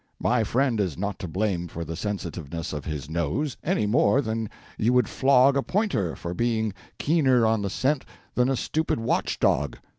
[0.19, 4.49] My friend is not to blame for the sensitiveness of his nose, any more than
[4.75, 8.03] you would flog a pointer for being keener on the scent
[8.33, 9.77] than a stupid watch dog.